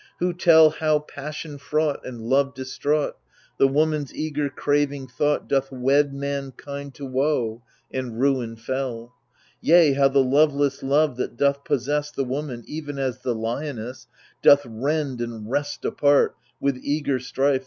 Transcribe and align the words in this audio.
Who 0.17 0.33
tell, 0.33 0.71
how, 0.71 0.97
passion 0.97 1.59
fraught 1.59 2.03
and 2.03 2.21
love 2.23 2.55
distraught, 2.55 3.17
The 3.59 3.67
woman's 3.67 4.11
eager, 4.15 4.49
craving 4.49 5.05
thought 5.09 5.47
Doth 5.47 5.71
wed 5.71 6.11
mankind 6.11 6.95
to 6.95 7.05
woe 7.05 7.61
and 7.91 8.19
ruin 8.19 8.55
fell? 8.55 9.13
Yea, 9.61 9.93
how 9.93 10.07
the 10.07 10.23
loveless 10.23 10.81
love 10.81 11.17
that 11.17 11.37
doth 11.37 11.63
possess 11.63 12.09
The 12.09 12.23
woman, 12.25 12.63
even 12.65 12.97
as 12.97 13.19
the 13.19 13.35
lioness, 13.35 14.07
Doth 14.41 14.65
rend 14.65 15.21
and 15.21 15.51
wrest 15.51 15.85
apart, 15.85 16.35
with 16.59 16.77
eager 16.81 17.19
strife. 17.19 17.59